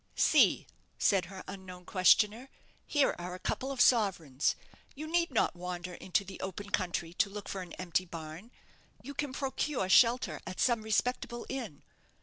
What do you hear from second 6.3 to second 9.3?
open country to look for an empty barn. You